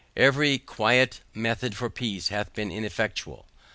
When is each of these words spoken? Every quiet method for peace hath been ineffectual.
Every 0.17 0.57
quiet 0.57 1.21
method 1.35 1.75
for 1.75 1.91
peace 1.91 2.29
hath 2.29 2.51
been 2.55 2.71
ineffectual. 2.71 3.45